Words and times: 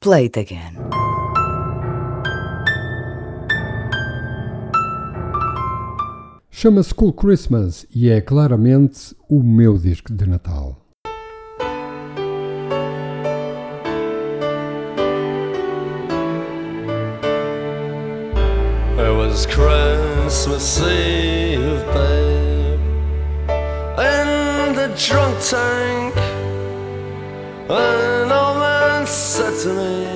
Play 0.00 0.26
it 0.26 0.36
again. 0.36 0.76
Chama-se 6.50 6.94
Cool 6.94 7.12
Christmas 7.12 7.84
e 7.92 8.08
é 8.08 8.20
claramente 8.20 9.12
o 9.28 9.42
meu 9.42 9.76
disco 9.76 10.12
de 10.12 10.24
Natal. 10.28 10.76
It 18.98 19.16
was 19.16 19.46
Christmas 19.46 20.80
Eve, 20.80 21.84
babe, 21.92 22.80
in 23.98 24.74
the 24.74 24.88
drunk 24.96 25.36
tank. 25.40 26.14
An 27.70 27.74
old 27.74 28.27
man 28.27 28.27
said 29.18 29.52
to 29.62 29.68
me, 29.70 30.06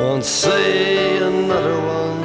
Won't 0.00 0.24
see 0.24 1.18
another 1.18 1.76
one. 1.80 2.18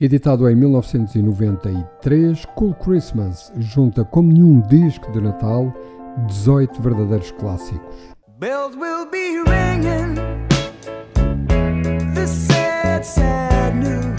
Editado 0.00 0.48
em 0.48 0.56
1993, 0.56 2.46
Cool 2.56 2.74
Christmas 2.74 3.52
junta 3.58 4.04
como 4.04 4.32
nenhum 4.32 4.60
disco 4.62 5.12
de 5.12 5.20
Natal 5.20 5.72
18 6.26 6.80
verdadeiros 6.80 7.30
clássicos. 7.32 7.94
Bells 8.38 8.74
will 8.76 9.06
be 9.10 9.38
ringing. 9.46 10.14
This 12.14 12.30
sad, 12.30 13.04
sad 13.04 13.76
news. 13.76 14.14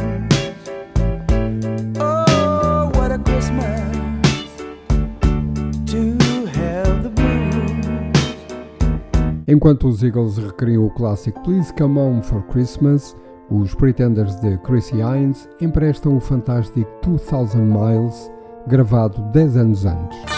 Oh, 2.00 2.92
what 2.96 3.12
a 3.12 3.18
Christmas 3.20 3.95
Enquanto 9.48 9.88
os 9.88 10.02
Eagles 10.02 10.38
recriam 10.38 10.86
o 10.86 10.90
clássico 10.90 11.40
Please 11.44 11.72
Come 11.74 12.00
On 12.00 12.22
for 12.22 12.42
Christmas, 12.48 13.16
os 13.50 13.76
Pretenders 13.76 14.36
de 14.40 14.58
Chrissy 14.58 14.96
Hines 14.96 15.48
emprestam 15.62 16.18
o 16.18 16.20
fantástico 16.20 16.90
2000 17.04 17.62
Miles, 17.62 18.32
gravado 18.68 19.22
10 19.32 19.58
anos 19.58 19.86
antes. 19.86 20.35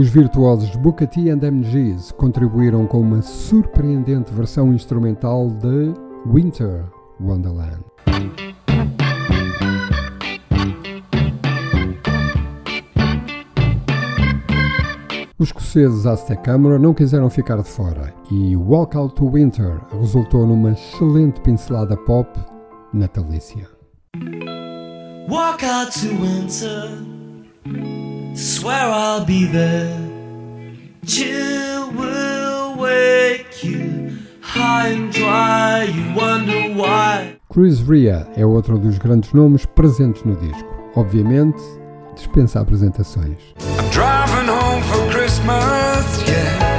Os 0.00 0.08
virtuosos 0.08 0.70
T 1.10 1.28
and 1.28 1.40
MGs 1.42 2.14
contribuíram 2.14 2.86
com 2.86 3.02
uma 3.02 3.20
surpreendente 3.20 4.32
versão 4.32 4.72
instrumental 4.72 5.50
de 5.50 5.92
Winter 6.24 6.86
Wonderland. 7.20 7.84
Os 15.38 15.48
escoceses 15.48 16.06
Aztec 16.06 16.42
Camera 16.44 16.78
não 16.78 16.94
quiseram 16.94 17.28
ficar 17.28 17.58
de 17.58 17.68
fora 17.68 18.14
e 18.30 18.56
Walk 18.56 18.96
Out 18.96 19.16
to 19.16 19.28
Winter 19.28 19.82
resultou 20.00 20.46
numa 20.46 20.70
excelente 20.70 21.42
pincelada 21.42 21.94
pop 21.94 22.26
natalícia. 22.90 23.68
Walk 25.28 25.62
out 25.62 25.92
to 25.92 26.08
winter. 26.08 27.19
Swear 28.34 28.90
I'll 28.90 29.24
be 29.24 29.46
there. 29.46 29.96
Chill 31.06 31.90
will 31.92 32.76
wake 32.76 33.62
you 33.64 34.18
high 34.40 34.88
and 34.88 35.12
dry. 35.12 35.84
You 35.84 36.14
wonder 36.14 36.74
why. 36.74 37.36
Chris 37.48 37.80
Rea 37.80 38.26
é 38.36 38.46
outro 38.46 38.78
dos 38.78 38.98
grandes 38.98 39.32
nomes 39.32 39.66
presentes 39.66 40.22
no 40.24 40.36
disco. 40.36 40.68
Obviamente, 40.94 41.60
dispensa 42.14 42.60
apresentações. 42.60 43.38
I'm 43.78 43.90
driving 43.90 44.48
home 44.48 44.82
for 44.82 45.10
Christmas, 45.10 46.22
yeah. 46.28 46.69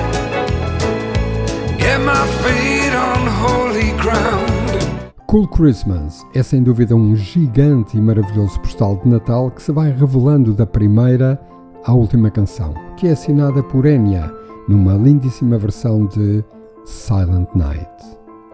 Cool 5.32 5.48
Christmas 5.48 6.28
é 6.34 6.44
sem 6.44 6.62
dúvida 6.62 6.94
um 6.94 7.16
gigante 7.16 7.96
e 7.96 8.02
maravilhoso 8.02 8.60
postal 8.60 8.98
de 8.98 9.08
Natal 9.08 9.50
que 9.50 9.62
se 9.62 9.72
vai 9.72 9.90
revelando 9.90 10.54
da 10.54 10.66
primeira 10.66 11.42
à 11.86 11.94
última 11.94 12.30
canção, 12.30 12.74
que 12.98 13.08
é 13.08 13.12
assinada 13.12 13.64
por 13.64 13.86
Enya 13.86 14.30
numa 14.68 14.96
lindíssima 14.96 15.58
versão 15.58 16.06
de 16.06 16.44
Silent 16.84 17.48
Night. 17.56 17.90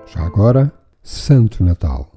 Já 0.05 0.21
agora, 0.23 0.71
Santo 1.01 1.63
Natal. 1.63 2.11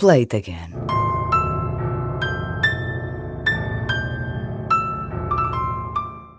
Play 0.00 0.22
it 0.22 0.32
again. 0.32 0.79